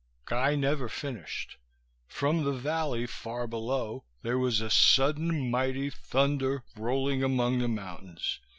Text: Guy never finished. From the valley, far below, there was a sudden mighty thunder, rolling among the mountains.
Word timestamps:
Guy 0.25 0.55
never 0.55 0.89
finished. 0.89 1.57
From 2.07 2.43
the 2.43 2.53
valley, 2.53 3.05
far 3.05 3.45
below, 3.45 4.03
there 4.23 4.39
was 4.39 4.59
a 4.59 4.71
sudden 4.71 5.51
mighty 5.51 5.91
thunder, 5.91 6.63
rolling 6.75 7.23
among 7.23 7.59
the 7.59 7.67
mountains. 7.67 8.39